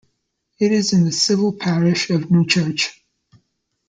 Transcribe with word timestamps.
It 0.57 0.71
is 0.71 0.93
in 0.93 1.03
the 1.05 1.11
civil 1.11 1.53
parish 1.53 2.09
of 2.09 2.31
Newchurch. 2.31 2.91